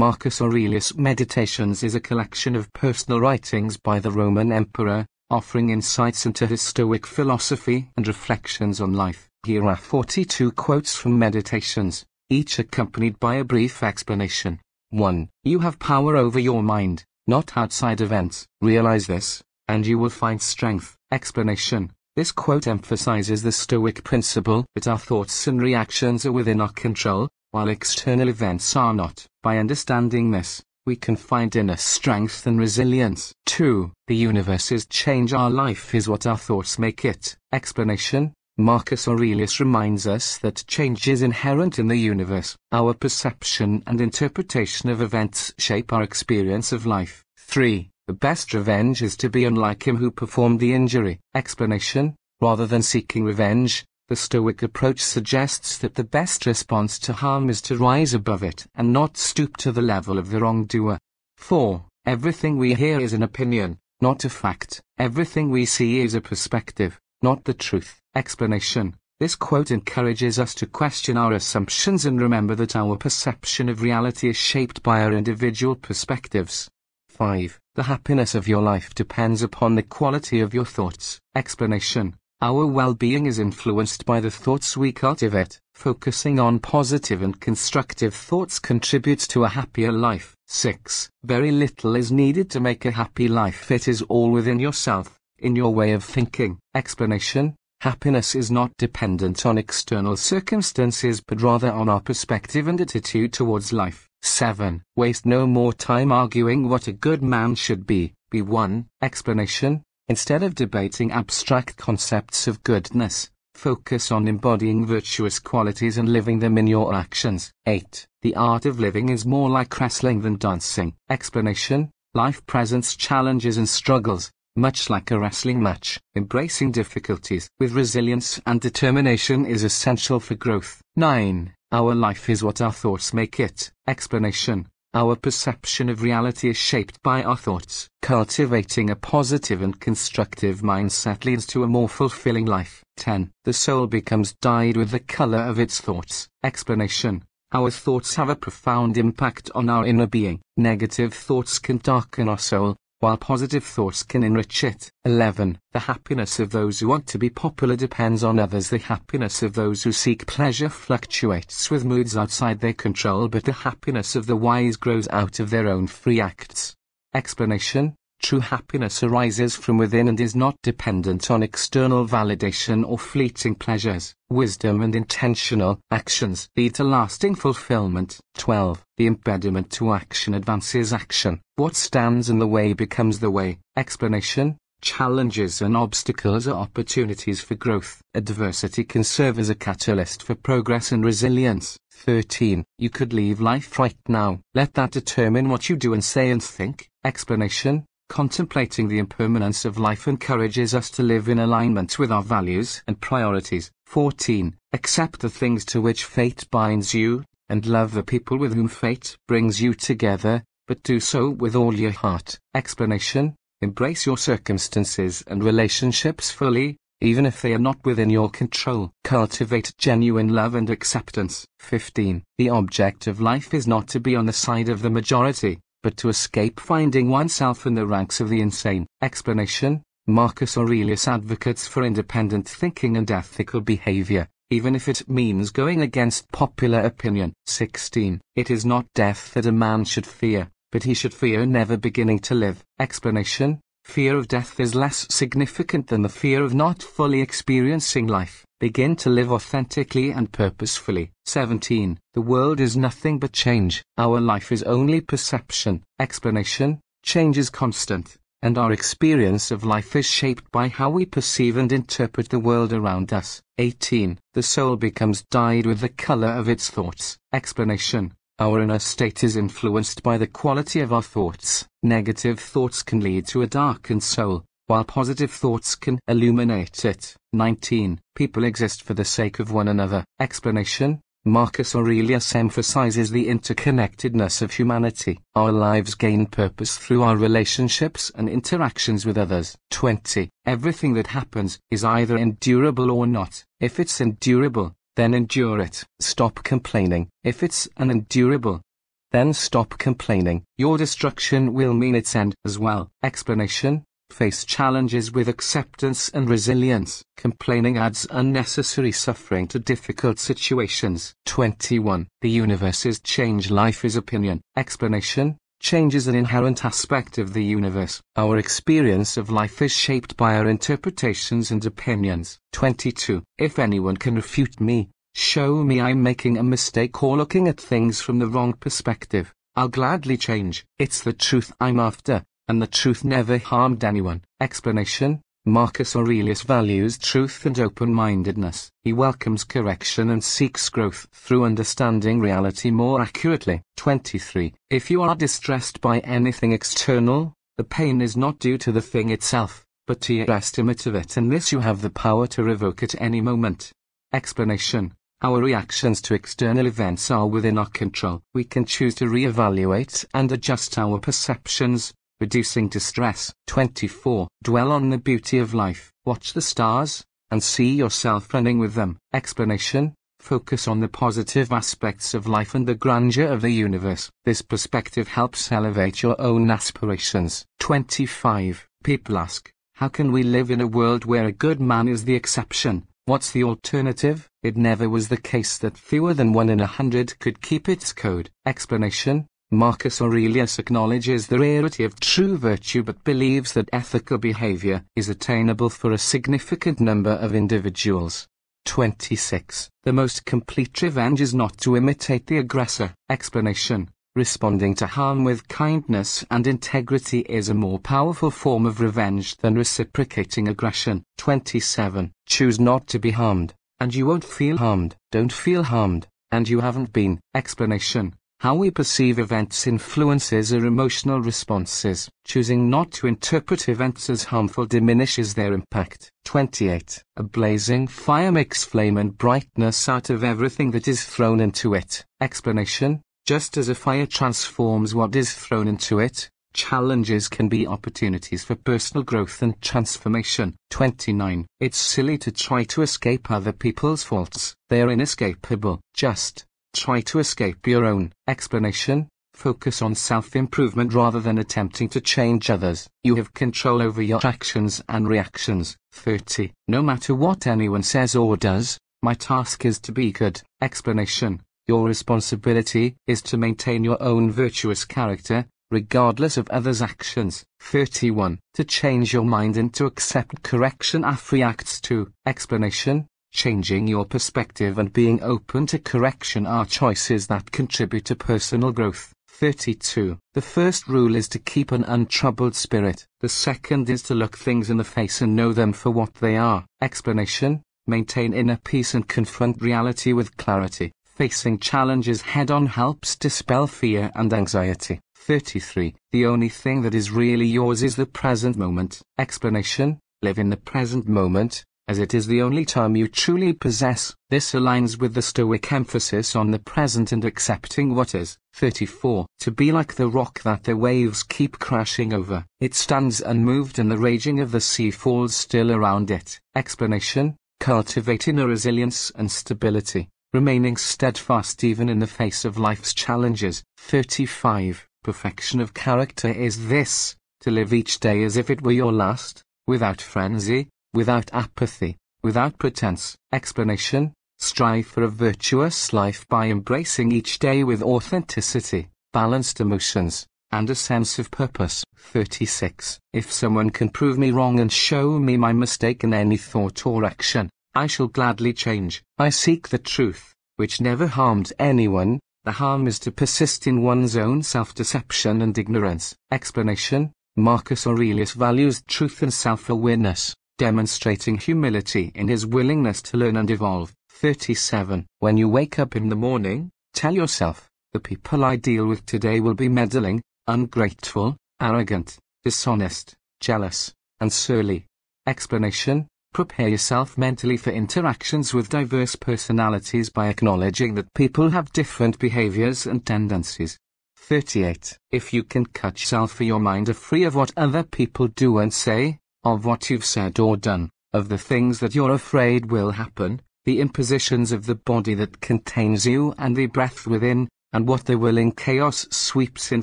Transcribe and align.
Marcus 0.00 0.40
Aurelius 0.40 0.96
Meditations 0.96 1.82
is 1.82 1.94
a 1.94 2.00
collection 2.00 2.56
of 2.56 2.72
personal 2.72 3.20
writings 3.20 3.76
by 3.76 3.98
the 3.98 4.10
Roman 4.10 4.50
Emperor, 4.50 5.04
offering 5.28 5.68
insights 5.68 6.24
into 6.24 6.46
his 6.46 6.62
Stoic 6.62 7.06
philosophy 7.06 7.90
and 7.98 8.08
reflections 8.08 8.80
on 8.80 8.94
life. 8.94 9.28
Here 9.44 9.62
are 9.66 9.76
42 9.76 10.52
quotes 10.52 10.96
from 10.96 11.18
Meditations, 11.18 12.06
each 12.30 12.58
accompanied 12.58 13.20
by 13.20 13.34
a 13.34 13.44
brief 13.44 13.82
explanation. 13.82 14.58
1. 14.88 15.28
You 15.44 15.58
have 15.58 15.78
power 15.78 16.16
over 16.16 16.38
your 16.38 16.62
mind, 16.62 17.04
not 17.26 17.54
outside 17.54 18.00
events. 18.00 18.46
Realize 18.62 19.06
this, 19.06 19.42
and 19.68 19.86
you 19.86 19.98
will 19.98 20.08
find 20.08 20.40
strength. 20.40 20.96
Explanation. 21.12 21.92
This 22.16 22.32
quote 22.32 22.66
emphasizes 22.66 23.42
the 23.42 23.52
Stoic 23.52 24.02
principle 24.02 24.64
that 24.74 24.88
our 24.88 24.98
thoughts 24.98 25.46
and 25.46 25.60
reactions 25.60 26.24
are 26.24 26.32
within 26.32 26.62
our 26.62 26.72
control, 26.72 27.28
while 27.50 27.68
external 27.68 28.28
events 28.28 28.76
are 28.76 28.94
not. 28.94 29.26
By 29.42 29.58
understanding 29.58 30.30
this, 30.30 30.62
we 30.86 30.96
can 30.96 31.16
find 31.16 31.54
inner 31.54 31.76
strength 31.76 32.46
and 32.46 32.58
resilience. 32.58 33.34
2. 33.46 33.92
The 34.06 34.16
universe 34.16 34.72
is 34.72 34.86
change. 34.86 35.32
Our 35.32 35.50
life 35.50 35.94
is 35.94 36.08
what 36.08 36.26
our 36.26 36.38
thoughts 36.38 36.78
make 36.78 37.04
it. 37.04 37.36
Explanation. 37.52 38.32
Marcus 38.56 39.08
Aurelius 39.08 39.58
reminds 39.60 40.06
us 40.06 40.38
that 40.38 40.64
change 40.66 41.08
is 41.08 41.22
inherent 41.22 41.78
in 41.78 41.88
the 41.88 41.96
universe. 41.96 42.56
Our 42.72 42.94
perception 42.94 43.82
and 43.86 44.00
interpretation 44.00 44.90
of 44.90 45.00
events 45.00 45.54
shape 45.58 45.92
our 45.92 46.02
experience 46.02 46.72
of 46.72 46.86
life. 46.86 47.24
3. 47.38 47.90
The 48.06 48.12
best 48.12 48.52
revenge 48.52 49.02
is 49.02 49.16
to 49.18 49.30
be 49.30 49.44
unlike 49.44 49.86
him 49.86 49.96
who 49.96 50.10
performed 50.10 50.60
the 50.60 50.74
injury. 50.74 51.20
Explanation. 51.34 52.16
Rather 52.40 52.66
than 52.66 52.82
seeking 52.82 53.24
revenge, 53.24 53.84
the 54.10 54.16
Stoic 54.16 54.60
approach 54.64 55.00
suggests 55.00 55.78
that 55.78 55.94
the 55.94 56.02
best 56.02 56.44
response 56.44 56.98
to 56.98 57.12
harm 57.12 57.48
is 57.48 57.62
to 57.62 57.76
rise 57.76 58.12
above 58.12 58.42
it 58.42 58.66
and 58.74 58.92
not 58.92 59.16
stoop 59.16 59.56
to 59.58 59.70
the 59.70 59.80
level 59.80 60.18
of 60.18 60.30
the 60.30 60.40
wrongdoer. 60.40 60.98
4. 61.36 61.84
Everything 62.06 62.58
we 62.58 62.74
hear 62.74 62.98
is 62.98 63.12
an 63.12 63.22
opinion, 63.22 63.78
not 64.00 64.24
a 64.24 64.28
fact. 64.28 64.82
Everything 64.98 65.48
we 65.48 65.64
see 65.64 66.00
is 66.00 66.14
a 66.14 66.20
perspective, 66.20 66.98
not 67.22 67.44
the 67.44 67.54
truth. 67.54 68.00
Explanation. 68.16 68.96
This 69.20 69.36
quote 69.36 69.70
encourages 69.70 70.40
us 70.40 70.56
to 70.56 70.66
question 70.66 71.16
our 71.16 71.32
assumptions 71.32 72.04
and 72.04 72.20
remember 72.20 72.56
that 72.56 72.74
our 72.74 72.96
perception 72.96 73.68
of 73.68 73.80
reality 73.80 74.28
is 74.28 74.36
shaped 74.36 74.82
by 74.82 75.04
our 75.04 75.12
individual 75.12 75.76
perspectives. 75.76 76.68
5. 77.10 77.60
The 77.76 77.84
happiness 77.84 78.34
of 78.34 78.48
your 78.48 78.62
life 78.62 78.92
depends 78.92 79.40
upon 79.40 79.76
the 79.76 79.84
quality 79.84 80.40
of 80.40 80.52
your 80.52 80.64
thoughts. 80.64 81.20
Explanation. 81.36 82.16
Our 82.42 82.64
well-being 82.64 83.26
is 83.26 83.38
influenced 83.38 84.06
by 84.06 84.20
the 84.20 84.30
thoughts 84.30 84.74
we 84.74 84.92
cultivate. 84.92 85.60
Focusing 85.74 86.40
on 86.40 86.58
positive 86.58 87.20
and 87.20 87.38
constructive 87.38 88.14
thoughts 88.14 88.58
contributes 88.58 89.28
to 89.28 89.44
a 89.44 89.48
happier 89.50 89.92
life. 89.92 90.34
6. 90.46 91.10
Very 91.22 91.50
little 91.50 91.96
is 91.96 92.10
needed 92.10 92.48
to 92.50 92.58
make 92.58 92.86
a 92.86 92.92
happy 92.92 93.28
life. 93.28 93.70
It 93.70 93.88
is 93.88 94.00
all 94.00 94.30
within 94.30 94.58
yourself, 94.58 95.18
in 95.38 95.54
your 95.54 95.74
way 95.74 95.92
of 95.92 96.02
thinking. 96.02 96.58
Explanation. 96.74 97.56
Happiness 97.82 98.34
is 98.34 98.50
not 98.50 98.72
dependent 98.78 99.44
on 99.44 99.58
external 99.58 100.16
circumstances 100.16 101.20
but 101.20 101.42
rather 101.42 101.70
on 101.70 101.90
our 101.90 102.00
perspective 102.00 102.68
and 102.68 102.80
attitude 102.80 103.34
towards 103.34 103.70
life. 103.70 104.08
7. 104.22 104.82
Waste 104.96 105.26
no 105.26 105.46
more 105.46 105.74
time 105.74 106.10
arguing 106.10 106.70
what 106.70 106.88
a 106.88 106.92
good 106.92 107.22
man 107.22 107.54
should 107.54 107.86
be. 107.86 108.14
Be 108.30 108.40
1. 108.40 108.86
Explanation. 109.02 109.82
Instead 110.10 110.42
of 110.42 110.56
debating 110.56 111.12
abstract 111.12 111.76
concepts 111.76 112.48
of 112.48 112.64
goodness, 112.64 113.30
focus 113.54 114.10
on 114.10 114.26
embodying 114.26 114.84
virtuous 114.84 115.38
qualities 115.38 115.98
and 115.98 116.08
living 116.08 116.40
them 116.40 116.58
in 116.58 116.66
your 116.66 116.92
actions. 116.92 117.52
8. 117.66 118.08
The 118.22 118.34
art 118.34 118.66
of 118.66 118.80
living 118.80 119.08
is 119.08 119.24
more 119.24 119.48
like 119.48 119.78
wrestling 119.78 120.22
than 120.22 120.36
dancing. 120.36 120.94
Explanation 121.08 121.92
Life 122.12 122.44
presents 122.46 122.96
challenges 122.96 123.56
and 123.56 123.68
struggles, 123.68 124.32
much 124.56 124.90
like 124.90 125.12
a 125.12 125.20
wrestling 125.20 125.62
match. 125.62 126.00
Embracing 126.16 126.72
difficulties 126.72 127.48
with 127.60 127.70
resilience 127.70 128.40
and 128.46 128.60
determination 128.60 129.46
is 129.46 129.62
essential 129.62 130.18
for 130.18 130.34
growth. 130.34 130.82
9. 130.96 131.54
Our 131.70 131.94
life 131.94 132.28
is 132.28 132.42
what 132.42 132.60
our 132.60 132.72
thoughts 132.72 133.14
make 133.14 133.38
it. 133.38 133.70
Explanation 133.86 134.66
our 134.92 135.14
perception 135.14 135.88
of 135.88 136.02
reality 136.02 136.50
is 136.50 136.56
shaped 136.56 137.00
by 137.02 137.22
our 137.22 137.36
thoughts. 137.36 137.88
Cultivating 138.02 138.90
a 138.90 138.96
positive 138.96 139.62
and 139.62 139.78
constructive 139.78 140.62
mindset 140.62 141.24
leads 141.24 141.46
to 141.46 141.62
a 141.62 141.68
more 141.68 141.88
fulfilling 141.88 142.46
life. 142.46 142.82
10. 142.96 143.30
The 143.44 143.52
soul 143.52 143.86
becomes 143.86 144.34
dyed 144.40 144.76
with 144.76 144.90
the 144.90 144.98
color 144.98 145.38
of 145.38 145.60
its 145.60 145.80
thoughts. 145.80 146.28
Explanation. 146.42 147.22
Our 147.52 147.70
thoughts 147.70 148.14
have 148.16 148.28
a 148.28 148.36
profound 148.36 148.96
impact 148.96 149.50
on 149.54 149.68
our 149.68 149.86
inner 149.86 150.06
being. 150.06 150.40
Negative 150.56 151.12
thoughts 151.14 151.58
can 151.58 151.78
darken 151.78 152.28
our 152.28 152.38
soul, 152.38 152.76
while 153.00 153.16
positive 153.16 153.64
thoughts 153.64 154.02
can 154.02 154.22
enrich 154.22 154.62
it. 154.62 154.92
11. 155.04 155.58
The 155.72 155.80
happiness 155.80 156.38
of 156.38 156.50
those 156.50 156.80
who 156.80 156.88
want 156.88 157.06
to 157.08 157.18
be 157.18 157.30
popular 157.30 157.74
depends 157.74 158.22
on 158.22 158.38
others. 158.38 158.70
The 158.70 158.78
happiness 158.78 159.42
of 159.42 159.54
those 159.54 159.82
who 159.82 159.92
seek 159.92 160.26
pleasure 160.26 160.68
fluctuates 160.68 161.70
with 161.70 161.84
moods 161.84 162.16
outside 162.16 162.60
their 162.60 162.74
control, 162.74 163.28
but 163.28 163.44
the 163.44 163.52
happiness 163.52 164.14
of 164.14 164.26
the 164.26 164.36
wise 164.36 164.76
grows 164.76 165.08
out 165.08 165.40
of 165.40 165.50
their 165.50 165.66
own 165.66 165.86
free 165.86 166.20
acts. 166.20 166.76
Explanation 167.14 167.96
True 168.22 168.40
happiness 168.40 169.02
arises 169.02 169.56
from 169.56 169.78
within 169.78 170.06
and 170.06 170.20
is 170.20 170.36
not 170.36 170.54
dependent 170.62 171.30
on 171.30 171.42
external 171.42 172.06
validation 172.06 172.86
or 172.86 172.98
fleeting 172.98 173.54
pleasures. 173.54 174.14
Wisdom 174.28 174.82
and 174.82 174.94
intentional 174.94 175.80
actions 175.90 176.48
lead 176.54 176.74
to 176.74 176.84
lasting 176.84 177.34
fulfillment. 177.34 178.20
12. 178.36 178.84
The 178.98 179.06
impediment 179.06 179.70
to 179.70 179.94
action 179.94 180.34
advances 180.34 180.92
action. 180.92 181.40
What 181.56 181.74
stands 181.74 182.28
in 182.28 182.38
the 182.38 182.46
way 182.46 182.74
becomes 182.74 183.20
the 183.20 183.30
way. 183.30 183.58
Explanation 183.74 184.58
Challenges 184.82 185.60
and 185.60 185.76
obstacles 185.76 186.46
are 186.46 186.54
opportunities 186.54 187.40
for 187.40 187.54
growth. 187.54 188.00
Adversity 188.14 188.84
can 188.84 189.02
serve 189.02 189.38
as 189.38 189.50
a 189.50 189.54
catalyst 189.54 190.22
for 190.22 190.34
progress 190.34 190.92
and 190.92 191.04
resilience. 191.04 191.78
13. 191.92 192.64
You 192.78 192.90
could 192.90 193.12
leave 193.12 193.40
life 193.40 193.78
right 193.78 193.96
now. 194.08 194.40
Let 194.54 194.74
that 194.74 194.92
determine 194.92 195.48
what 195.48 195.68
you 195.68 195.76
do 195.76 195.92
and 195.92 196.04
say 196.04 196.30
and 196.30 196.42
think. 196.42 196.88
Explanation 197.04 197.86
Contemplating 198.10 198.88
the 198.88 198.98
impermanence 198.98 199.64
of 199.64 199.78
life 199.78 200.08
encourages 200.08 200.74
us 200.74 200.90
to 200.90 201.00
live 201.00 201.28
in 201.28 201.38
alignment 201.38 201.96
with 201.96 202.10
our 202.10 202.24
values 202.24 202.82
and 202.88 203.00
priorities. 203.00 203.70
14. 203.86 204.56
Accept 204.72 205.20
the 205.20 205.30
things 205.30 205.64
to 205.66 205.80
which 205.80 206.04
fate 206.04 206.44
binds 206.50 206.92
you, 206.92 207.22
and 207.48 207.66
love 207.66 207.92
the 207.92 208.02
people 208.02 208.36
with 208.36 208.52
whom 208.52 208.66
fate 208.66 209.16
brings 209.28 209.62
you 209.62 209.74
together, 209.74 210.42
but 210.66 210.82
do 210.82 210.98
so 210.98 211.30
with 211.30 211.54
all 211.54 211.72
your 211.72 211.92
heart. 211.92 212.36
Explanation 212.52 213.36
Embrace 213.62 214.06
your 214.06 214.18
circumstances 214.18 215.22
and 215.28 215.44
relationships 215.44 216.32
fully, 216.32 216.78
even 217.00 217.24
if 217.24 217.40
they 217.40 217.54
are 217.54 217.60
not 217.60 217.78
within 217.84 218.10
your 218.10 218.28
control. 218.28 218.90
Cultivate 219.04 219.72
genuine 219.78 220.30
love 220.30 220.56
and 220.56 220.68
acceptance. 220.68 221.46
15. 221.60 222.24
The 222.38 222.48
object 222.48 223.06
of 223.06 223.20
life 223.20 223.54
is 223.54 223.68
not 223.68 223.86
to 223.86 224.00
be 224.00 224.16
on 224.16 224.26
the 224.26 224.32
side 224.32 224.68
of 224.68 224.82
the 224.82 224.90
majority, 224.90 225.60
but 225.82 225.96
to 225.96 226.08
escape 226.08 226.60
finding 226.60 227.08
oneself 227.08 227.66
in 227.66 227.74
the 227.74 227.86
ranks 227.86 228.20
of 228.20 228.28
the 228.28 228.40
insane. 228.40 228.86
Explanation 229.02 229.82
Marcus 230.06 230.56
Aurelius 230.56 231.06
advocates 231.06 231.66
for 231.68 231.84
independent 231.84 232.48
thinking 232.48 232.96
and 232.96 233.10
ethical 233.10 233.60
behavior, 233.60 234.28
even 234.50 234.74
if 234.74 234.88
it 234.88 235.08
means 235.08 235.50
going 235.50 235.82
against 235.82 236.30
popular 236.32 236.80
opinion. 236.80 237.32
16. 237.46 238.20
It 238.34 238.50
is 238.50 238.64
not 238.64 238.86
death 238.94 239.32
that 239.34 239.46
a 239.46 239.52
man 239.52 239.84
should 239.84 240.06
fear, 240.06 240.50
but 240.72 240.82
he 240.82 240.94
should 240.94 241.14
fear 241.14 241.46
never 241.46 241.76
beginning 241.76 242.18
to 242.20 242.34
live. 242.34 242.64
Explanation 242.78 243.60
Fear 243.84 244.16
of 244.18 244.28
death 244.28 244.60
is 244.60 244.74
less 244.74 245.06
significant 245.10 245.88
than 245.88 246.02
the 246.02 246.08
fear 246.08 246.44
of 246.44 246.54
not 246.54 246.82
fully 246.82 247.20
experiencing 247.20 248.06
life. 248.06 248.44
Begin 248.60 248.94
to 248.96 249.08
live 249.08 249.32
authentically 249.32 250.10
and 250.10 250.30
purposefully. 250.30 251.12
17. 251.24 251.98
The 252.12 252.20
world 252.20 252.60
is 252.60 252.76
nothing 252.76 253.18
but 253.18 253.32
change. 253.32 253.82
Our 253.96 254.20
life 254.20 254.52
is 254.52 254.62
only 254.64 255.00
perception. 255.00 255.82
Explanation 255.98 256.78
Change 257.02 257.38
is 257.38 257.48
constant, 257.48 258.18
and 258.42 258.58
our 258.58 258.70
experience 258.70 259.50
of 259.50 259.64
life 259.64 259.96
is 259.96 260.04
shaped 260.04 260.44
by 260.52 260.68
how 260.68 260.90
we 260.90 261.06
perceive 261.06 261.56
and 261.56 261.72
interpret 261.72 262.28
the 262.28 262.38
world 262.38 262.74
around 262.74 263.14
us. 263.14 263.40
18. 263.56 264.18
The 264.34 264.42
soul 264.42 264.76
becomes 264.76 265.24
dyed 265.30 265.64
with 265.64 265.80
the 265.80 265.88
color 265.88 266.28
of 266.28 266.46
its 266.46 266.68
thoughts. 266.68 267.16
Explanation 267.32 268.12
Our 268.38 268.60
inner 268.60 268.78
state 268.78 269.24
is 269.24 269.36
influenced 269.36 270.02
by 270.02 270.18
the 270.18 270.26
quality 270.26 270.80
of 270.80 270.92
our 270.92 271.02
thoughts. 271.02 271.66
Negative 271.82 272.38
thoughts 272.38 272.82
can 272.82 273.00
lead 273.00 273.26
to 273.28 273.40
a 273.40 273.46
darkened 273.46 274.02
soul, 274.02 274.44
while 274.70 274.84
positive 274.84 275.32
thoughts 275.32 275.74
can 275.74 275.98
illuminate 276.06 276.84
it. 276.84 277.16
19. 277.32 277.98
People 278.14 278.44
exist 278.44 278.84
for 278.84 278.94
the 278.94 279.04
sake 279.04 279.40
of 279.40 279.50
one 279.50 279.66
another. 279.66 280.04
Explanation 280.20 281.00
Marcus 281.24 281.74
Aurelius 281.74 282.36
emphasizes 282.36 283.10
the 283.10 283.26
interconnectedness 283.26 284.40
of 284.42 284.52
humanity. 284.52 285.18
Our 285.34 285.50
lives 285.50 285.96
gain 285.96 286.26
purpose 286.26 286.78
through 286.78 287.02
our 287.02 287.16
relationships 287.16 288.12
and 288.14 288.28
interactions 288.28 289.04
with 289.04 289.18
others. 289.18 289.58
20. 289.72 290.30
Everything 290.46 290.94
that 290.94 291.08
happens 291.08 291.58
is 291.72 291.82
either 291.82 292.16
endurable 292.16 292.92
or 292.92 293.08
not. 293.08 293.44
If 293.58 293.80
it's 293.80 294.00
endurable, 294.00 294.76
then 294.94 295.14
endure 295.14 295.58
it. 295.58 295.84
Stop 295.98 296.44
complaining. 296.44 297.08
If 297.24 297.42
it's 297.42 297.68
unendurable, 297.76 298.62
then 299.10 299.32
stop 299.32 299.78
complaining. 299.78 300.44
Your 300.56 300.78
destruction 300.78 301.54
will 301.54 301.74
mean 301.74 301.96
its 301.96 302.14
end 302.14 302.36
as 302.44 302.56
well. 302.56 302.88
Explanation 303.02 303.82
Face 304.10 304.44
challenges 304.44 305.12
with 305.12 305.28
acceptance 305.28 306.08
and 306.10 306.28
resilience. 306.28 307.04
Complaining 307.16 307.78
adds 307.78 308.06
unnecessary 308.10 308.92
suffering 308.92 309.48
to 309.48 309.58
difficult 309.58 310.18
situations. 310.18 311.14
21. 311.26 312.08
The 312.20 312.28
universe 312.28 312.84
is 312.84 313.00
change. 313.00 313.50
Life 313.50 313.84
is 313.84 313.96
opinion. 313.96 314.40
Explanation 314.56 315.36
Change 315.60 315.94
is 315.94 316.08
an 316.08 316.14
inherent 316.14 316.64
aspect 316.64 317.18
of 317.18 317.34
the 317.34 317.44
universe. 317.44 318.00
Our 318.16 318.38
experience 318.38 319.18
of 319.18 319.28
life 319.28 319.60
is 319.60 319.72
shaped 319.72 320.16
by 320.16 320.36
our 320.36 320.48
interpretations 320.48 321.50
and 321.50 321.64
opinions. 321.66 322.38
22. 322.52 323.22
If 323.36 323.58
anyone 323.58 323.98
can 323.98 324.14
refute 324.14 324.58
me, 324.58 324.88
show 325.14 325.62
me 325.62 325.78
I'm 325.78 326.02
making 326.02 326.38
a 326.38 326.42
mistake 326.42 327.02
or 327.02 327.16
looking 327.16 327.46
at 327.46 327.60
things 327.60 328.00
from 328.00 328.18
the 328.18 328.26
wrong 328.26 328.54
perspective, 328.54 329.34
I'll 329.54 329.68
gladly 329.68 330.16
change. 330.16 330.64
It's 330.78 331.02
the 331.02 331.12
truth 331.12 331.52
I'm 331.60 331.78
after, 331.78 332.24
and 332.50 332.60
the 332.60 332.66
truth 332.66 333.04
never 333.04 333.38
harmed 333.38 333.84
anyone. 333.84 334.20
Explanation 334.40 335.22
Marcus 335.46 335.94
Aurelius 335.94 336.42
values 336.42 336.98
truth 336.98 337.46
and 337.46 337.58
open-mindedness. 337.60 338.72
He 338.82 338.92
welcomes 338.92 339.44
correction 339.44 340.10
and 340.10 340.22
seeks 340.22 340.68
growth 340.68 341.06
through 341.12 341.44
understanding 341.44 342.18
reality 342.18 342.72
more 342.72 343.00
accurately. 343.00 343.62
23. 343.76 344.52
If 344.68 344.90
you 344.90 345.00
are 345.02 345.14
distressed 345.14 345.80
by 345.80 346.00
anything 346.00 346.50
external, 346.50 347.34
the 347.56 347.62
pain 347.62 348.00
is 348.02 348.16
not 348.16 348.40
due 348.40 348.58
to 348.58 348.72
the 348.72 348.82
thing 348.82 349.10
itself, 349.10 349.64
but 349.86 350.00
to 350.02 350.14
your 350.14 350.30
estimate 350.32 350.86
of 350.86 350.96
it 350.96 351.16
and 351.16 351.30
this 351.30 351.52
you 351.52 351.60
have 351.60 351.82
the 351.82 351.90
power 351.90 352.26
to 352.26 352.42
revoke 352.42 352.82
at 352.82 353.00
any 353.00 353.20
moment. 353.20 353.70
Explanation 354.12 354.92
Our 355.22 355.40
reactions 355.40 356.02
to 356.02 356.14
external 356.14 356.66
events 356.66 357.12
are 357.12 357.28
within 357.28 357.58
our 357.58 357.70
control. 357.70 358.22
We 358.34 358.42
can 358.42 358.64
choose 358.64 358.96
to 358.96 359.08
re-evaluate 359.08 360.04
and 360.12 360.32
adjust 360.32 360.76
our 360.78 360.98
perceptions, 360.98 361.94
reducing 362.20 362.68
distress. 362.68 363.32
24. 363.46 364.28
Dwell 364.42 364.70
on 364.70 364.90
the 364.90 364.98
beauty 364.98 365.38
of 365.38 365.54
life. 365.54 365.92
Watch 366.04 366.32
the 366.32 366.40
stars, 366.40 367.04
and 367.30 367.42
see 367.42 367.74
yourself 367.74 368.32
running 368.34 368.58
with 368.58 368.74
them. 368.74 368.98
Explanation 369.12 369.94
Focus 370.20 370.68
on 370.68 370.80
the 370.80 370.88
positive 370.88 371.50
aspects 371.50 372.12
of 372.12 372.26
life 372.26 372.54
and 372.54 372.66
the 372.66 372.74
grandeur 372.74 373.26
of 373.26 373.40
the 373.40 373.50
universe. 373.50 374.10
This 374.26 374.42
perspective 374.42 375.08
helps 375.08 375.50
elevate 375.50 376.02
your 376.02 376.20
own 376.20 376.50
aspirations. 376.50 377.46
25. 377.60 378.68
People 378.84 379.16
ask, 379.16 379.50
How 379.76 379.88
can 379.88 380.12
we 380.12 380.22
live 380.22 380.50
in 380.50 380.60
a 380.60 380.66
world 380.66 381.06
where 381.06 381.24
a 381.24 381.32
good 381.32 381.58
man 381.58 381.88
is 381.88 382.04
the 382.04 382.14
exception? 382.14 382.86
What's 383.06 383.30
the 383.30 383.44
alternative? 383.44 384.28
It 384.42 384.58
never 384.58 384.90
was 384.90 385.08
the 385.08 385.16
case 385.16 385.56
that 385.58 385.78
fewer 385.78 386.12
than 386.12 386.34
one 386.34 386.50
in 386.50 386.60
a 386.60 386.66
hundred 386.66 387.18
could 387.18 387.40
keep 387.40 387.66
its 387.66 387.94
code. 387.94 388.28
Explanation 388.44 389.26
Marcus 389.52 390.00
Aurelius 390.00 390.60
acknowledges 390.60 391.26
the 391.26 391.40
rarity 391.40 391.82
of 391.82 391.98
true 391.98 392.36
virtue 392.36 392.84
but 392.84 393.02
believes 393.02 393.52
that 393.52 393.68
ethical 393.72 394.16
behavior 394.16 394.84
is 394.94 395.08
attainable 395.08 395.68
for 395.68 395.90
a 395.90 395.98
significant 395.98 396.78
number 396.78 397.10
of 397.10 397.34
individuals. 397.34 398.28
26. 398.66 399.68
The 399.82 399.92
most 399.92 400.24
complete 400.24 400.80
revenge 400.82 401.20
is 401.20 401.34
not 401.34 401.58
to 401.58 401.76
imitate 401.76 402.28
the 402.28 402.38
aggressor. 402.38 402.94
Explanation 403.08 403.90
Responding 404.14 404.76
to 404.76 404.86
harm 404.86 405.24
with 405.24 405.48
kindness 405.48 406.24
and 406.30 406.46
integrity 406.46 407.20
is 407.20 407.48
a 407.48 407.54
more 407.54 407.80
powerful 407.80 408.30
form 408.30 408.66
of 408.66 408.80
revenge 408.80 409.36
than 409.38 409.56
reciprocating 409.56 410.46
aggression. 410.46 411.02
27. 411.18 412.12
Choose 412.26 412.60
not 412.60 412.86
to 412.86 413.00
be 413.00 413.10
harmed, 413.10 413.54
and 413.80 413.92
you 413.92 414.06
won't 414.06 414.22
feel 414.24 414.58
harmed. 414.58 414.94
Don't 415.10 415.32
feel 415.32 415.64
harmed, 415.64 416.06
and 416.30 416.48
you 416.48 416.60
haven't 416.60 416.92
been. 416.92 417.18
Explanation 417.34 418.14
how 418.40 418.54
we 418.54 418.70
perceive 418.70 419.18
events 419.18 419.66
influences 419.66 420.50
our 420.50 420.64
emotional 420.64 421.20
responses. 421.20 422.08
Choosing 422.24 422.70
not 422.70 422.90
to 422.92 423.06
interpret 423.06 423.68
events 423.68 424.08
as 424.08 424.24
harmful 424.24 424.64
diminishes 424.64 425.34
their 425.34 425.52
impact. 425.52 426.10
28. 426.24 427.04
A 427.18 427.22
blazing 427.22 427.86
fire 427.86 428.32
makes 428.32 428.64
flame 428.64 428.96
and 428.96 429.18
brightness 429.18 429.90
out 429.90 430.08
of 430.08 430.24
everything 430.24 430.70
that 430.70 430.88
is 430.88 431.04
thrown 431.04 431.38
into 431.38 431.74
it. 431.74 432.06
Explanation 432.22 433.02
Just 433.26 433.58
as 433.58 433.68
a 433.68 433.74
fire 433.74 434.06
transforms 434.06 434.94
what 434.94 435.14
is 435.14 435.34
thrown 435.34 435.68
into 435.68 435.98
it, 435.98 436.30
challenges 436.54 437.28
can 437.28 437.50
be 437.50 437.66
opportunities 437.66 438.42
for 438.42 438.54
personal 438.54 439.04
growth 439.04 439.42
and 439.42 439.60
transformation. 439.60 440.56
29. 440.70 441.46
It's 441.60 441.76
silly 441.76 442.16
to 442.16 442.32
try 442.32 442.64
to 442.64 442.80
escape 442.80 443.30
other 443.30 443.52
people's 443.52 444.02
faults. 444.02 444.54
They 444.70 444.80
are 444.80 444.90
inescapable. 444.90 445.82
Just 445.92 446.46
Try 446.74 447.00
to 447.02 447.18
escape 447.18 447.66
your 447.66 447.84
own 447.84 448.12
explanation. 448.28 449.08
Focus 449.34 449.82
on 449.82 449.94
self-improvement 449.94 450.92
rather 450.92 451.20
than 451.20 451.38
attempting 451.38 451.88
to 451.90 452.00
change 452.00 452.50
others. 452.50 452.88
You 453.02 453.16
have 453.16 453.34
control 453.34 453.82
over 453.82 454.02
your 454.02 454.20
actions 454.24 454.82
and 454.88 455.08
reactions. 455.08 455.76
30. 455.92 456.52
No 456.68 456.82
matter 456.82 457.14
what 457.14 457.46
anyone 457.46 457.82
says 457.82 458.14
or 458.14 458.36
does, 458.36 458.78
my 459.02 459.14
task 459.14 459.64
is 459.64 459.80
to 459.80 459.92
be 459.92 460.12
good. 460.12 460.42
Explanation. 460.60 461.40
Your 461.66 461.86
responsibility 461.86 462.96
is 463.06 463.22
to 463.22 463.36
maintain 463.36 463.82
your 463.82 464.00
own 464.02 464.30
virtuous 464.30 464.84
character, 464.84 465.46
regardless 465.70 466.36
of 466.36 466.48
others' 466.50 466.82
actions. 466.82 467.44
31. 467.60 468.38
To 468.54 468.64
change 468.64 469.12
your 469.12 469.24
mind 469.24 469.56
and 469.56 469.72
to 469.74 469.86
accept 469.86 470.42
correction 470.42 471.04
after 471.04 471.42
acts 471.42 471.80
2. 471.80 472.10
Explanation. 472.26 473.06
Changing 473.32 473.86
your 473.86 474.04
perspective 474.04 474.78
and 474.78 474.92
being 474.92 475.22
open 475.22 475.66
to 475.66 475.78
correction 475.78 476.46
are 476.46 476.66
choices 476.66 477.28
that 477.28 477.52
contribute 477.52 478.04
to 478.06 478.16
personal 478.16 478.72
growth. 478.72 479.12
32. 479.28 480.18
The 480.34 480.42
first 480.42 480.88
rule 480.88 481.14
is 481.14 481.28
to 481.28 481.38
keep 481.38 481.72
an 481.72 481.84
untroubled 481.84 482.54
spirit. 482.54 483.06
The 483.20 483.28
second 483.28 483.88
is 483.88 484.02
to 484.04 484.14
look 484.14 484.36
things 484.36 484.68
in 484.68 484.76
the 484.76 484.84
face 484.84 485.22
and 485.22 485.36
know 485.36 485.52
them 485.52 485.72
for 485.72 485.90
what 485.90 486.14
they 486.14 486.36
are. 486.36 486.66
Explanation 486.82 487.62
Maintain 487.86 488.34
inner 488.34 488.58
peace 488.58 488.94
and 488.94 489.08
confront 489.08 489.62
reality 489.62 490.12
with 490.12 490.36
clarity. 490.36 490.92
Facing 491.04 491.58
challenges 491.58 492.22
head 492.22 492.50
on 492.50 492.66
helps 492.66 493.16
dispel 493.16 493.66
fear 493.66 494.10
and 494.14 494.32
anxiety. 494.32 495.00
33. 495.16 495.94
The 496.12 496.26
only 496.26 496.48
thing 496.48 496.82
that 496.82 496.94
is 496.94 497.10
really 497.10 497.46
yours 497.46 497.82
is 497.82 497.96
the 497.96 498.06
present 498.06 498.56
moment. 498.56 499.00
Explanation 499.18 500.00
Live 500.22 500.38
in 500.38 500.50
the 500.50 500.56
present 500.58 501.08
moment, 501.08 501.64
as 501.90 501.98
it 501.98 502.14
is 502.14 502.28
the 502.28 502.40
only 502.40 502.64
term 502.64 502.94
you 502.94 503.08
truly 503.08 503.52
possess. 503.52 504.14
This 504.28 504.52
aligns 504.52 505.00
with 505.00 505.12
the 505.12 505.22
Stoic 505.22 505.72
emphasis 505.72 506.36
on 506.36 506.52
the 506.52 506.60
present 506.60 507.10
and 507.10 507.24
accepting 507.24 507.96
what 507.96 508.14
is. 508.14 508.38
34. 508.54 509.26
To 509.40 509.50
be 509.50 509.72
like 509.72 509.96
the 509.96 510.06
rock 510.06 510.40
that 510.42 510.62
the 510.62 510.76
waves 510.76 511.24
keep 511.24 511.58
crashing 511.58 512.12
over. 512.12 512.46
It 512.60 512.74
stands 512.74 513.20
unmoved 513.20 513.80
and 513.80 513.90
the 513.90 513.98
raging 513.98 514.38
of 514.38 514.52
the 514.52 514.60
sea 514.60 514.92
falls 514.92 515.34
still 515.34 515.72
around 515.72 516.12
it. 516.12 516.38
Explanation 516.54 517.34
Cultivate 517.58 518.28
inner 518.28 518.46
resilience 518.46 519.10
and 519.16 519.28
stability, 519.28 520.10
remaining 520.32 520.76
steadfast 520.76 521.64
even 521.64 521.88
in 521.88 521.98
the 521.98 522.06
face 522.06 522.44
of 522.44 522.56
life's 522.56 522.94
challenges. 522.94 523.64
35. 523.78 524.86
Perfection 525.02 525.58
of 525.58 525.74
character 525.74 526.28
is 526.28 526.68
this 526.68 527.16
to 527.40 527.50
live 527.50 527.72
each 527.72 527.98
day 527.98 528.22
as 528.22 528.36
if 528.36 528.48
it 528.48 528.62
were 528.62 528.70
your 528.70 528.92
last, 528.92 529.42
without 529.66 530.00
frenzy, 530.00 530.68
without 530.92 531.30
apathy, 531.32 531.96
without 532.22 532.58
pretense, 532.58 533.16
explanation, 533.32 534.12
strive 534.38 534.86
for 534.86 535.02
a 535.04 535.08
virtuous 535.08 535.92
life 535.92 536.26
by 536.28 536.46
embracing 536.46 537.12
each 537.12 537.38
day 537.38 537.62
with 537.62 537.82
authenticity, 537.82 538.88
balanced 539.12 539.60
emotions, 539.60 540.26
and 540.50 540.68
a 540.68 540.74
sense 540.74 541.18
of 541.18 541.30
purpose. 541.30 541.84
36. 541.96 542.98
If 543.12 543.30
someone 543.30 543.70
can 543.70 543.88
prove 543.88 544.18
me 544.18 544.32
wrong 544.32 544.58
and 544.58 544.72
show 544.72 545.18
me 545.18 545.36
my 545.36 545.52
mistake 545.52 546.02
in 546.02 546.12
any 546.12 546.36
thought 546.36 546.84
or 546.84 547.04
action, 547.04 547.50
I 547.74 547.86
shall 547.86 548.08
gladly 548.08 548.52
change. 548.52 549.02
I 549.16 549.28
seek 549.28 549.68
the 549.68 549.78
truth, 549.78 550.34
which 550.56 550.80
never 550.80 551.06
harmed 551.06 551.52
anyone. 551.58 552.18
The 552.44 552.52
harm 552.52 552.88
is 552.88 552.98
to 553.00 553.12
persist 553.12 553.66
in 553.66 553.82
one's 553.82 554.16
own 554.16 554.42
self-deception 554.42 555.40
and 555.42 555.56
ignorance. 555.56 556.16
Explanation 556.32 557.12
Marcus 557.36 557.86
Aurelius 557.86 558.32
values 558.32 558.82
truth 558.88 559.22
and 559.22 559.32
self-awareness 559.32 560.34
demonstrating 560.60 561.38
humility 561.38 562.12
in 562.14 562.28
his 562.28 562.44
willingness 562.46 563.00
to 563.00 563.16
learn 563.16 563.38
and 563.38 563.50
evolve. 563.50 563.94
37. 564.10 565.06
When 565.18 565.38
you 565.38 565.48
wake 565.48 565.78
up 565.78 565.96
in 565.96 566.10
the 566.10 566.14
morning, 566.14 566.70
tell 566.92 567.14
yourself, 567.14 567.70
the 567.94 567.98
people 567.98 568.44
I 568.44 568.56
deal 568.56 568.84
with 568.84 569.06
today 569.06 569.40
will 569.40 569.54
be 569.54 569.70
meddling, 569.70 570.20
ungrateful, 570.46 571.38
arrogant, 571.62 572.18
dishonest, 572.44 573.16
jealous, 573.40 573.94
and 574.20 574.30
surly. 574.30 574.84
Explanation 575.26 576.06
Prepare 576.34 576.68
yourself 576.68 577.16
mentally 577.16 577.56
for 577.56 577.70
interactions 577.70 578.52
with 578.52 578.68
diverse 578.68 579.16
personalities 579.16 580.10
by 580.10 580.28
acknowledging 580.28 580.94
that 580.94 581.14
people 581.14 581.48
have 581.48 581.72
different 581.72 582.18
behaviors 582.18 582.84
and 582.84 583.06
tendencies. 583.06 583.78
38. 584.18 584.98
If 585.10 585.32
you 585.32 585.42
can 585.42 585.64
cut 585.64 586.00
yourself 586.00 586.32
for 586.32 586.44
your 586.44 586.60
mind 586.60 586.90
are 586.90 586.94
free 586.94 587.24
of 587.24 587.34
what 587.34 587.54
other 587.56 587.82
people 587.82 588.28
do 588.28 588.58
and 588.58 588.74
say, 588.74 589.20
of 589.44 589.64
what 589.64 589.88
you've 589.88 590.04
said 590.04 590.38
or 590.38 590.56
done, 590.56 590.90
of 591.12 591.28
the 591.28 591.38
things 591.38 591.80
that 591.80 591.94
you're 591.94 592.12
afraid 592.12 592.70
will 592.70 592.90
happen, 592.92 593.40
the 593.64 593.80
impositions 593.80 594.52
of 594.52 594.66
the 594.66 594.74
body 594.74 595.14
that 595.14 595.40
contains 595.40 596.06
you 596.06 596.34
and 596.38 596.56
the 596.56 596.66
breath 596.66 597.06
within, 597.06 597.48
and 597.72 597.86
what 597.86 598.04
the 598.04 598.18
willing 598.18 598.52
chaos 598.52 599.06
sweeps 599.10 599.72
in 599.72 599.82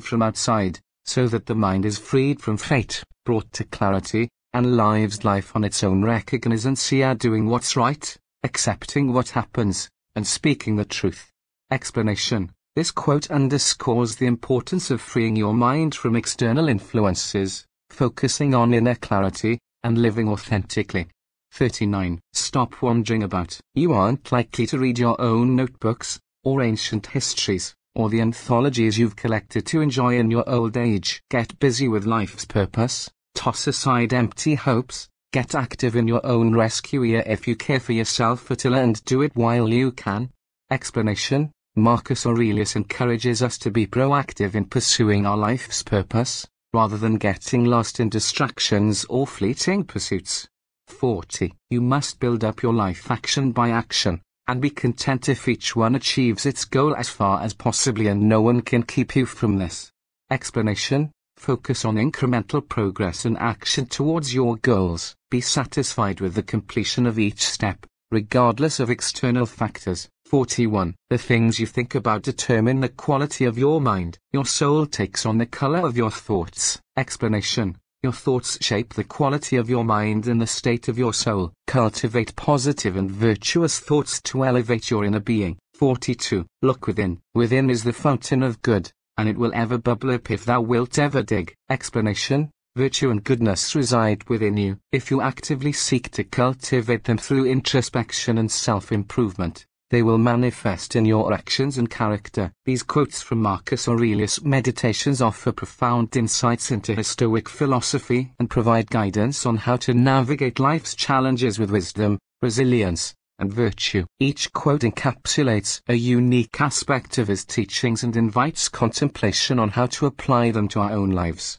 from 0.00 0.22
outside, 0.22 0.78
so 1.04 1.26
that 1.26 1.46
the 1.46 1.54
mind 1.54 1.84
is 1.84 1.98
freed 1.98 2.40
from 2.40 2.56
fate, 2.56 3.02
brought 3.24 3.50
to 3.52 3.64
clarity, 3.64 4.28
and 4.52 4.76
lives 4.76 5.24
life 5.24 5.54
on 5.54 5.64
its 5.64 5.82
own 5.82 6.02
recognition 6.02 6.74
doing 7.18 7.46
what's 7.46 7.76
right, 7.76 8.16
accepting 8.42 9.12
what 9.12 9.30
happens, 9.30 9.88
and 10.14 10.26
speaking 10.26 10.76
the 10.76 10.84
truth. 10.84 11.30
Explanation 11.70 12.50
This 12.74 12.90
quote 12.90 13.30
underscores 13.30 14.16
the 14.16 14.26
importance 14.26 14.90
of 14.90 15.00
freeing 15.00 15.36
your 15.36 15.54
mind 15.54 15.94
from 15.94 16.16
external 16.16 16.68
influences, 16.68 17.66
focusing 17.90 18.54
on 18.54 18.74
inner 18.74 18.94
clarity, 18.94 19.58
and 19.82 19.98
living 19.98 20.28
authentically. 20.28 21.06
39. 21.52 22.20
Stop 22.32 22.82
wandering 22.82 23.22
about. 23.22 23.58
You 23.74 23.92
aren't 23.92 24.30
likely 24.30 24.66
to 24.66 24.78
read 24.78 24.98
your 24.98 25.20
own 25.20 25.56
notebooks, 25.56 26.20
or 26.44 26.62
ancient 26.62 27.06
histories, 27.08 27.74
or 27.94 28.08
the 28.08 28.20
anthologies 28.20 28.98
you've 28.98 29.16
collected 29.16 29.66
to 29.66 29.80
enjoy 29.80 30.18
in 30.18 30.30
your 30.30 30.48
old 30.48 30.76
age. 30.76 31.22
Get 31.30 31.58
busy 31.58 31.88
with 31.88 32.04
life's 32.04 32.44
purpose, 32.44 33.10
toss 33.34 33.66
aside 33.66 34.12
empty 34.12 34.54
hopes, 34.54 35.08
get 35.32 35.54
active 35.54 35.96
in 35.96 36.08
your 36.08 36.24
own 36.24 36.54
rescue 36.54 37.04
if 37.04 37.48
you 37.48 37.56
care 37.56 37.80
for 37.80 37.92
yourself 37.92 38.50
at 38.50 38.64
all 38.64 38.74
and 38.74 39.04
do 39.04 39.22
it 39.22 39.34
while 39.34 39.68
you 39.68 39.92
can. 39.92 40.30
Explanation 40.70 41.50
Marcus 41.76 42.26
Aurelius 42.26 42.74
encourages 42.76 43.40
us 43.40 43.56
to 43.58 43.70
be 43.70 43.86
proactive 43.86 44.54
in 44.54 44.64
pursuing 44.64 45.24
our 45.26 45.36
life's 45.36 45.82
purpose, 45.82 46.46
rather 46.72 46.96
than 46.96 47.16
getting 47.16 47.64
lost 47.64 48.00
in 48.00 48.08
distractions 48.08 49.04
or 49.06 49.26
fleeting 49.26 49.84
pursuits. 49.84 50.48
40. 50.86 51.54
You 51.70 51.80
must 51.80 52.20
build 52.20 52.44
up 52.44 52.62
your 52.62 52.74
life 52.74 53.10
action 53.10 53.52
by 53.52 53.70
action, 53.70 54.22
and 54.46 54.60
be 54.60 54.70
content 54.70 55.28
if 55.28 55.48
each 55.48 55.76
one 55.76 55.94
achieves 55.94 56.46
its 56.46 56.64
goal 56.64 56.94
as 56.96 57.08
far 57.08 57.42
as 57.42 57.54
possibly 57.54 58.06
and 58.06 58.28
no 58.28 58.40
one 58.40 58.62
can 58.62 58.82
keep 58.82 59.14
you 59.14 59.26
from 59.26 59.58
this. 59.58 59.92
Explanation 60.30 61.12
Focus 61.38 61.84
on 61.84 61.94
incremental 61.94 62.68
progress 62.68 63.24
and 63.24 63.38
action 63.38 63.86
towards 63.86 64.34
your 64.34 64.56
goals. 64.56 65.14
Be 65.30 65.40
satisfied 65.40 66.20
with 66.20 66.34
the 66.34 66.42
completion 66.42 67.06
of 67.06 67.16
each 67.16 67.46
step, 67.46 67.86
regardless 68.10 68.80
of 68.80 68.90
external 68.90 69.46
factors. 69.46 70.08
41. 70.28 70.94
The 71.10 71.18
things 71.18 71.58
you 71.58 71.66
think 71.66 71.94
about 71.94 72.22
determine 72.22 72.80
the 72.80 72.88
quality 72.90 73.46
of 73.46 73.56
your 73.56 73.80
mind. 73.80 74.18
Your 74.32 74.44
soul 74.44 74.86
takes 74.86 75.24
on 75.24 75.38
the 75.38 75.46
color 75.46 75.86
of 75.86 75.96
your 75.96 76.10
thoughts. 76.10 76.80
Explanation 76.96 77.76
your 78.04 78.12
thoughts 78.12 78.56
shape 78.64 78.94
the 78.94 79.02
quality 79.02 79.56
of 79.56 79.68
your 79.68 79.82
mind 79.82 80.28
and 80.28 80.40
the 80.40 80.46
state 80.46 80.86
of 80.86 80.96
your 80.96 81.12
soul. 81.12 81.52
Cultivate 81.66 82.36
positive 82.36 82.96
and 82.96 83.10
virtuous 83.10 83.80
thoughts 83.80 84.22
to 84.22 84.44
elevate 84.44 84.88
your 84.88 85.04
inner 85.04 85.18
being. 85.18 85.58
42. 85.74 86.46
Look 86.62 86.86
within. 86.86 87.20
Within 87.34 87.68
is 87.68 87.82
the 87.82 87.92
fountain 87.92 88.44
of 88.44 88.62
good, 88.62 88.92
and 89.16 89.28
it 89.28 89.36
will 89.36 89.50
ever 89.52 89.78
bubble 89.78 90.12
up 90.12 90.30
if 90.30 90.44
thou 90.44 90.60
wilt 90.60 90.96
ever 90.98 91.24
dig. 91.24 91.52
Explanation 91.70 92.50
Virtue 92.76 93.10
and 93.10 93.24
goodness 93.24 93.74
reside 93.74 94.22
within 94.28 94.56
you, 94.56 94.78
if 94.92 95.10
you 95.10 95.20
actively 95.20 95.72
seek 95.72 96.12
to 96.12 96.22
cultivate 96.22 97.02
them 97.02 97.18
through 97.18 97.46
introspection 97.46 98.38
and 98.38 98.52
self 98.52 98.92
improvement. 98.92 99.66
They 99.90 100.02
will 100.02 100.18
manifest 100.18 100.96
in 100.96 101.06
your 101.06 101.32
actions 101.32 101.78
and 101.78 101.88
character. 101.88 102.52
These 102.66 102.82
quotes 102.82 103.22
from 103.22 103.40
Marcus 103.40 103.88
Aurelius' 103.88 104.42
Meditations 104.42 105.22
offer 105.22 105.50
profound 105.50 106.14
insights 106.14 106.70
into 106.70 107.02
Stoic 107.02 107.48
philosophy 107.48 108.32
and 108.38 108.50
provide 108.50 108.90
guidance 108.90 109.46
on 109.46 109.56
how 109.56 109.76
to 109.76 109.94
navigate 109.94 110.58
life's 110.58 110.94
challenges 110.94 111.58
with 111.58 111.70
wisdom, 111.70 112.18
resilience, 112.42 113.14
and 113.38 113.50
virtue. 113.50 114.04
Each 114.20 114.52
quote 114.52 114.82
encapsulates 114.82 115.80
a 115.88 115.94
unique 115.94 116.60
aspect 116.60 117.16
of 117.16 117.28
his 117.28 117.46
teachings 117.46 118.02
and 118.02 118.14
invites 118.14 118.68
contemplation 118.68 119.58
on 119.58 119.70
how 119.70 119.86
to 119.86 120.04
apply 120.04 120.50
them 120.50 120.68
to 120.68 120.80
our 120.80 120.92
own 120.92 121.12
lives. 121.12 121.56